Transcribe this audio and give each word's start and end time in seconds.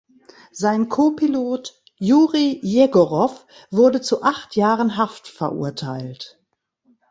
Sein 0.51 0.89
Copilot 0.89 1.79
Juri 1.99 2.59
Jegorow 2.63 3.41
wurde 3.69 4.01
zu 4.01 4.23
acht 4.23 4.55
Jahren 4.55 4.97
Haft 4.97 5.27
verurteilt. 5.27 6.41